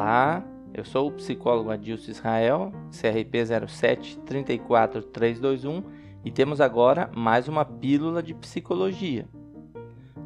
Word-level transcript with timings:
Olá, 0.00 0.44
eu 0.72 0.84
sou 0.84 1.08
o 1.08 1.12
psicólogo 1.12 1.72
Adilson 1.72 2.12
Israel, 2.12 2.72
CRP 2.88 3.66
07 3.66 4.20
34321 4.20 5.82
e 6.24 6.30
temos 6.30 6.60
agora 6.60 7.10
mais 7.16 7.48
uma 7.48 7.64
pílula 7.64 8.22
de 8.22 8.32
psicologia. 8.32 9.26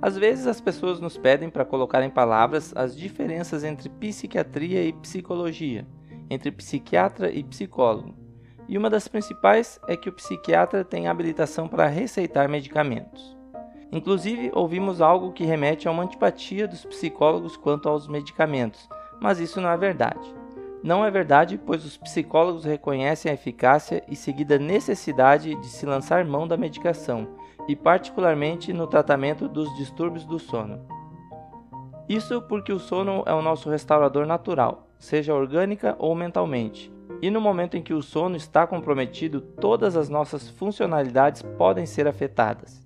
Às 0.03 0.19
vezes 0.19 0.47
as 0.47 0.61
pessoas 0.61 1.01
nos 1.01 1.17
pedem 1.17 1.49
para 1.49 1.65
colocar 1.65 2.03
em 2.03 2.11
palavras 2.11 2.75
as 2.77 2.95
diferenças 2.95 3.65
entre 3.65 3.89
psiquiatria 3.89 4.85
e 4.85 4.93
psicologia, 4.93 5.87
entre 6.29 6.53
psiquiatra 6.53 7.31
e 7.33 7.43
psicólogo. 7.43 8.15
E 8.69 8.77
uma 8.77 8.91
das 8.91 9.09
principais 9.09 9.81
é 9.89 9.97
que 9.97 10.11
o 10.11 10.13
psiquiatra 10.13 10.85
tem 10.85 11.09
habilitação 11.09 11.67
para 11.67 11.87
receitar 11.87 12.47
medicamentos. 12.47 13.35
Inclusive, 13.91 14.51
ouvimos 14.55 15.01
algo 15.01 15.33
que 15.33 15.47
remete 15.47 15.89
a 15.89 15.91
uma 15.91 16.03
antipatia 16.03 16.69
dos 16.69 16.85
psicólogos 16.85 17.57
quanto 17.57 17.89
aos 17.89 18.07
medicamentos, 18.07 18.87
mas 19.23 19.39
isso 19.39 19.61
não 19.61 19.71
é 19.71 19.77
verdade. 19.77 20.35
Não 20.83 21.05
é 21.05 21.11
verdade, 21.11 21.57
pois 21.57 21.85
os 21.85 21.97
psicólogos 21.97 22.65
reconhecem 22.65 23.31
a 23.31 23.35
eficácia 23.35 24.03
e 24.09 24.17
seguida 24.17 24.59
necessidade 24.59 25.55
de 25.55 25.67
se 25.69 25.87
lançar 25.87 26.25
mão 26.25 26.49
da 26.49 26.57
medicação, 26.57 27.29
e 27.69 27.77
particularmente 27.77 28.73
no 28.73 28.89
tratamento 28.89 29.49
dos 29.49 29.73
distúrbios 29.77 30.25
do 30.25 30.41
sono. 30.41 30.85
Isso 32.09 32.43
porque 32.43 32.73
o 32.73 32.81
sono 32.81 33.23
é 33.25 33.33
o 33.33 33.41
nosso 33.41 33.71
restaurador 33.71 34.27
natural, 34.27 34.89
seja 34.99 35.33
orgânica 35.33 35.95
ou 36.01 36.17
mentalmente, 36.17 36.93
e 37.23 37.31
no 37.31 37.41
momento 37.41 37.77
em 37.77 37.83
que 37.83 37.95
o 37.95 38.03
sono 38.03 38.35
está 38.35 38.67
comprometido, 38.67 39.41
todas 39.41 39.97
as 39.97 40.09
nossas 40.09 40.51
funcionalidades 40.51 41.43
podem 41.43 41.87
ser 41.87 42.09
afetadas. 42.09 42.85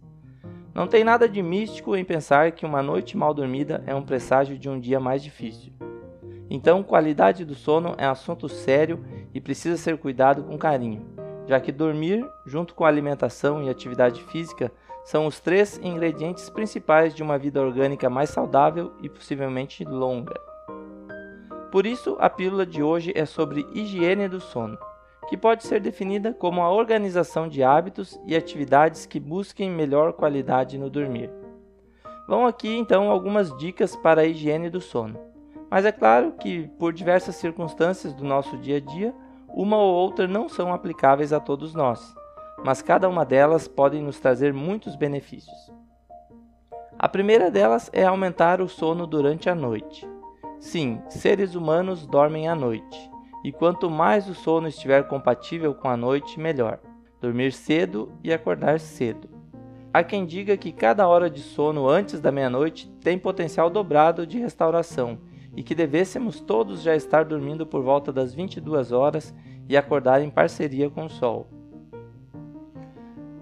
Não 0.74 0.86
tem 0.86 1.02
nada 1.02 1.26
de 1.26 1.42
místico 1.42 1.96
em 1.96 2.04
pensar 2.04 2.52
que 2.52 2.66
uma 2.66 2.82
noite 2.82 3.16
mal 3.16 3.32
dormida 3.32 3.82
é 3.86 3.94
um 3.94 4.02
presságio 4.02 4.58
de 4.58 4.68
um 4.68 4.78
dia 4.78 5.00
mais 5.00 5.22
difícil. 5.22 5.72
Então, 6.48 6.82
qualidade 6.82 7.44
do 7.44 7.54
sono 7.54 7.94
é 7.98 8.06
assunto 8.06 8.48
sério 8.48 9.04
e 9.34 9.40
precisa 9.40 9.76
ser 9.76 9.98
cuidado 9.98 10.44
com 10.44 10.56
carinho, 10.56 11.04
já 11.46 11.60
que 11.60 11.72
dormir, 11.72 12.24
junto 12.44 12.74
com 12.74 12.84
alimentação 12.84 13.62
e 13.62 13.68
atividade 13.68 14.22
física, 14.24 14.70
são 15.04 15.26
os 15.26 15.38
três 15.38 15.78
ingredientes 15.82 16.50
principais 16.50 17.14
de 17.14 17.22
uma 17.22 17.38
vida 17.38 17.60
orgânica 17.62 18.10
mais 18.10 18.30
saudável 18.30 18.92
e 19.00 19.08
possivelmente 19.08 19.84
longa. 19.84 20.34
Por 21.70 21.86
isso, 21.86 22.16
a 22.18 22.28
pílula 22.28 22.66
de 22.66 22.82
hoje 22.82 23.12
é 23.14 23.24
sobre 23.24 23.66
higiene 23.72 24.28
do 24.28 24.40
sono, 24.40 24.76
que 25.28 25.36
pode 25.36 25.64
ser 25.64 25.80
definida 25.80 26.32
como 26.32 26.60
a 26.62 26.70
organização 26.70 27.48
de 27.48 27.62
hábitos 27.62 28.18
e 28.26 28.34
atividades 28.34 29.06
que 29.06 29.20
busquem 29.20 29.70
melhor 29.70 30.12
qualidade 30.12 30.78
no 30.78 30.90
dormir. 30.90 31.30
Vão 32.26 32.44
aqui 32.44 32.76
então 32.76 33.08
algumas 33.08 33.56
dicas 33.56 33.94
para 33.94 34.22
a 34.22 34.26
higiene 34.26 34.68
do 34.68 34.80
sono. 34.80 35.35
Mas 35.70 35.84
é 35.84 35.92
claro 35.92 36.32
que, 36.32 36.68
por 36.78 36.92
diversas 36.92 37.36
circunstâncias 37.36 38.14
do 38.14 38.24
nosso 38.24 38.56
dia 38.58 38.76
a 38.76 38.80
dia, 38.80 39.14
uma 39.48 39.76
ou 39.76 39.94
outra 39.94 40.28
não 40.28 40.48
são 40.48 40.72
aplicáveis 40.72 41.32
a 41.32 41.40
todos 41.40 41.74
nós, 41.74 42.14
mas 42.64 42.82
cada 42.82 43.08
uma 43.08 43.24
delas 43.24 43.66
pode 43.66 44.00
nos 44.00 44.20
trazer 44.20 44.52
muitos 44.52 44.94
benefícios. 44.94 45.72
A 46.98 47.08
primeira 47.08 47.50
delas 47.50 47.90
é 47.92 48.04
aumentar 48.04 48.60
o 48.60 48.68
sono 48.68 49.06
durante 49.06 49.50
a 49.50 49.54
noite. 49.54 50.08
Sim, 50.58 51.00
seres 51.08 51.54
humanos 51.54 52.06
dormem 52.06 52.48
à 52.48 52.54
noite, 52.54 53.10
e 53.44 53.52
quanto 53.52 53.90
mais 53.90 54.28
o 54.28 54.34
sono 54.34 54.68
estiver 54.68 55.06
compatível 55.08 55.74
com 55.74 55.88
a 55.88 55.96
noite, 55.96 56.40
melhor. 56.40 56.78
Dormir 57.20 57.52
cedo 57.52 58.12
e 58.22 58.32
acordar 58.32 58.78
cedo. 58.78 59.28
Há 59.92 60.04
quem 60.04 60.26
diga 60.26 60.56
que 60.56 60.72
cada 60.72 61.08
hora 61.08 61.28
de 61.28 61.40
sono 61.40 61.88
antes 61.88 62.20
da 62.20 62.30
meia-noite 62.30 62.88
tem 63.00 63.18
potencial 63.18 63.70
dobrado 63.70 64.26
de 64.26 64.38
restauração 64.38 65.18
e 65.56 65.62
que 65.62 65.74
devêssemos 65.74 66.38
todos 66.38 66.82
já 66.82 66.94
estar 66.94 67.24
dormindo 67.24 67.66
por 67.66 67.82
volta 67.82 68.12
das 68.12 68.34
22 68.34 68.92
horas 68.92 69.34
e 69.66 69.76
acordar 69.76 70.20
em 70.20 70.28
parceria 70.28 70.90
com 70.90 71.06
o 71.06 71.10
sol. 71.10 71.48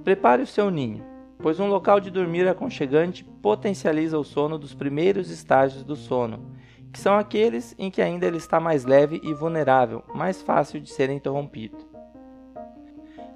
Prepare 0.04 0.42
o 0.42 0.46
seu 0.46 0.70
ninho, 0.70 1.04
pois 1.38 1.58
um 1.58 1.66
local 1.66 1.98
de 1.98 2.10
dormir 2.10 2.46
aconchegante 2.46 3.24
potencializa 3.24 4.18
o 4.18 4.24
sono 4.24 4.56
dos 4.56 4.74
primeiros 4.74 5.28
estágios 5.28 5.82
do 5.82 5.96
sono, 5.96 6.52
que 6.92 7.00
são 7.00 7.18
aqueles 7.18 7.74
em 7.76 7.90
que 7.90 8.00
ainda 8.00 8.26
ele 8.26 8.36
está 8.36 8.60
mais 8.60 8.84
leve 8.84 9.20
e 9.24 9.34
vulnerável, 9.34 10.04
mais 10.14 10.40
fácil 10.40 10.80
de 10.80 10.90
ser 10.90 11.10
interrompido. 11.10 11.78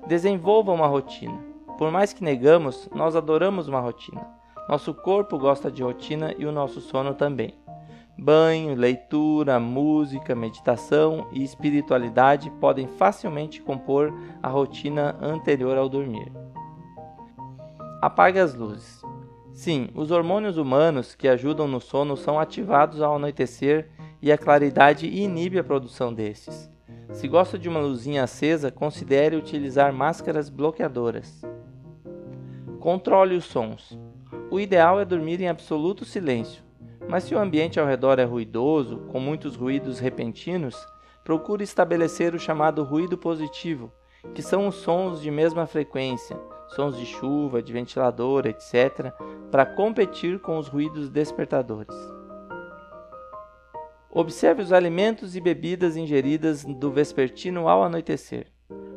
Desenvolva 0.06 0.72
uma 0.72 0.87
rotina. 0.87 1.38
Por 1.77 1.91
mais 1.91 2.12
que 2.12 2.25
negamos, 2.25 2.88
nós 2.94 3.17
adoramos 3.17 3.67
uma 3.67 3.81
rotina. 3.81 4.27
Nosso 4.69 4.94
corpo 4.94 5.38
gosta 5.38 5.71
de 5.71 5.83
rotina 5.83 6.34
e 6.38 6.47
o 6.47 6.53
nosso 6.53 6.81
sono 6.81 7.15
também. 7.15 7.55
Banho, 8.21 8.75
leitura, 8.75 9.61
música, 9.61 10.34
meditação 10.34 11.29
e 11.33 11.45
espiritualidade 11.45 12.51
podem 12.61 12.89
facilmente 12.89 13.62
compor 13.62 14.12
a 14.43 14.49
rotina 14.49 15.17
anterior 15.23 15.79
ao 15.79 15.89
dormir. 15.89 16.33
Apague 18.03 18.41
as 18.41 18.56
luzes. 18.56 19.01
Sim, 19.53 19.89
os 19.95 20.11
hormônios 20.11 20.56
humanos 20.56 21.15
que 21.15 21.29
ajudam 21.29 21.69
no 21.69 21.81
sono 21.81 22.17
são 22.17 22.41
ativados 22.41 23.01
ao 23.01 23.15
anoitecer 23.15 23.89
e 24.21 24.33
a 24.33 24.39
claridade 24.39 25.06
inibe 25.06 25.56
a 25.56 25.65
produção 25.65 26.12
desses. 26.12 26.69
Se 27.12 27.29
gosta 27.29 27.56
de 27.56 27.69
uma 27.69 27.79
luzinha 27.79 28.25
acesa, 28.25 28.73
considere 28.73 29.37
utilizar 29.37 29.93
máscaras 29.93 30.49
bloqueadoras. 30.49 31.41
Controle 32.81 33.37
os 33.37 33.45
sons. 33.45 33.97
O 34.50 34.59
ideal 34.59 34.99
é 34.99 35.05
dormir 35.05 35.41
em 35.41 35.49
absoluto 35.49 36.05
silêncio 36.05 36.68
mas 37.08 37.24
se 37.24 37.34
o 37.34 37.38
ambiente 37.38 37.80
ao 37.80 37.86
redor 37.86 38.19
é 38.19 38.24
ruidoso, 38.24 38.98
com 39.08 39.19
muitos 39.19 39.56
ruídos 39.56 39.98
repentinos, 39.98 40.76
procure 41.24 41.64
estabelecer 41.64 42.34
o 42.34 42.38
chamado 42.38 42.84
ruído 42.84 43.16
positivo, 43.16 43.92
que 44.34 44.42
são 44.42 44.69
os 44.69 44.76
sons 44.76 45.20
de 45.20 45.30
mesma 45.30 45.66
frequência, 45.66 46.38
sons 46.69 46.96
de 46.96 47.06
chuva, 47.06 47.62
de 47.62 47.72
ventilador, 47.72 48.46
etc., 48.46 49.12
para 49.50 49.64
competir 49.64 50.38
com 50.41 50.58
os 50.58 50.69
ruídos 50.69 51.08
despertadores. 51.08 51.96
Observe 54.10 54.62
os 54.62 54.72
alimentos 54.72 55.36
e 55.36 55.40
bebidas 55.40 55.96
ingeridas 55.96 56.64
do 56.64 56.90
vespertino 56.90 57.69
ao 57.69 57.82
anoitecer. 57.82 58.46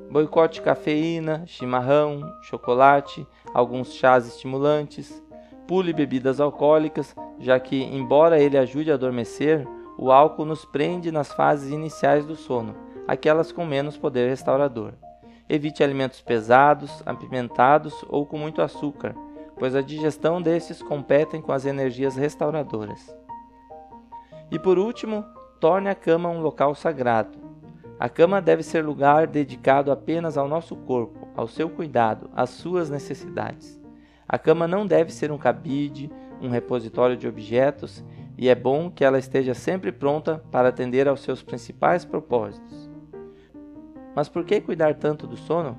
Boicote 0.09 0.61
cafeína, 0.61 1.45
chimarrão, 1.45 2.22
chocolate, 2.43 3.25
alguns 3.53 3.93
chás 3.93 4.28
estimulantes. 4.28 5.23
Pule 5.67 5.94
bebidas 5.94 6.39
alcoólicas, 6.39 7.16
já 7.39 7.59
que, 7.59 7.81
embora 7.81 8.39
ele 8.39 8.57
ajude 8.57 8.91
a 8.91 8.95
adormecer, 8.95 9.67
o 9.97 10.11
álcool 10.11 10.45
nos 10.45 10.66
prende 10.66 11.11
nas 11.11 11.31
fases 11.31 11.72
iniciais 11.72 12.25
do 12.25 12.35
sono, 12.35 12.75
aquelas 13.07 13.51
com 13.51 13.66
menos 13.66 13.97
poder 13.97 14.29
restaurador. 14.29 14.94
Evite 15.47 15.83
alimentos 15.83 16.22
pesados, 16.22 17.03
apimentados 17.05 17.94
ou 18.07 18.25
com 18.25 18.38
muito 18.38 18.61
açúcar, 18.61 19.16
pois 19.57 19.75
a 19.75 19.81
digestão 19.81 20.41
desses 20.41 20.81
competem 20.81 21.41
com 21.41 21.51
as 21.51 21.66
energias 21.66 22.16
restauradoras. 22.16 23.16
E 24.49 24.57
por 24.57 24.79
último, 24.79 25.23
torne 25.59 25.89
a 25.89 25.95
cama 25.95 26.29
um 26.29 26.41
local 26.41 26.73
sagrado. 26.73 27.38
A 27.99 28.09
cama 28.09 28.41
deve 28.41 28.63
ser 28.63 28.83
lugar 28.83 29.28
dedicado 29.28 29.91
apenas 29.91 30.38
ao 30.38 30.47
nosso 30.47 30.75
corpo, 30.75 31.28
ao 31.35 31.47
seu 31.47 31.69
cuidado, 31.69 32.29
às 32.35 32.49
suas 32.49 32.89
necessidades. 32.89 33.81
A 34.31 34.40
cama 34.40 34.66
não 34.66 34.88
deve 34.88 35.12
ser 35.12 35.30
um 35.30 35.38
cabide, 35.38 36.09
um 36.42 36.47
repositório 36.47 37.18
de 37.18 37.28
objetos 37.28 38.02
e 38.38 38.47
é 38.47 38.56
bom 38.56 38.90
que 38.90 39.03
ela 39.03 39.19
esteja 39.19 39.53
sempre 39.53 39.92
pronta 39.92 40.42
para 40.50 40.69
atender 40.69 41.06
aos 41.06 41.19
seus 41.19 41.44
principais 41.44 42.06
propósitos. 42.06 42.90
Mas 44.16 44.30
por 44.30 44.46
que 44.46 44.62
cuidar 44.62 44.96
tanto 44.96 45.28
do 45.28 45.36
sono? 45.36 45.78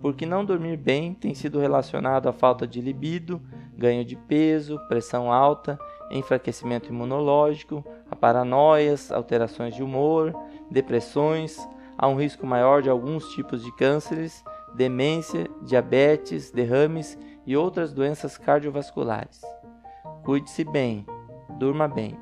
Porque 0.00 0.26
não 0.26 0.44
dormir 0.44 0.76
bem 0.76 1.14
tem 1.14 1.34
sido 1.34 1.58
relacionado 1.58 2.28
à 2.28 2.32
falta 2.32 2.66
de 2.66 2.82
libido, 2.82 3.40
ganho 3.74 4.04
de 4.04 4.16
peso, 4.16 4.78
pressão 4.86 5.32
alta, 5.32 5.78
enfraquecimento 6.10 6.90
imunológico, 6.90 7.82
a 8.10 8.14
paranoias, 8.14 9.10
alterações 9.10 9.74
de 9.74 9.82
humor, 9.82 10.34
depressões, 10.70 11.58
a 11.96 12.06
um 12.06 12.16
risco 12.16 12.46
maior 12.46 12.82
de 12.82 12.90
alguns 12.90 13.30
tipos 13.30 13.64
de 13.64 13.74
cânceres, 13.76 14.44
demência, 14.74 15.48
diabetes, 15.62 16.50
derrames 16.50 17.18
e 17.48 17.56
outras 17.56 17.94
doenças 17.94 18.36
cardiovasculares. 18.36 19.40
Cuide-se 20.22 20.64
bem, 20.64 21.06
durma 21.58 21.88
bem. 21.88 22.14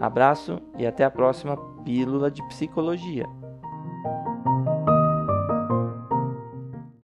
Abraço 0.00 0.60
e 0.76 0.84
até 0.84 1.04
a 1.04 1.10
próxima 1.10 1.56
Pílula 1.84 2.28
de 2.28 2.42
Psicologia. 2.48 3.28